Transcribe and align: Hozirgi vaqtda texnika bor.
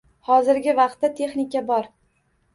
Hozirgi 0.29 0.73
vaqtda 0.79 1.11
texnika 1.21 1.63
bor. 1.69 1.89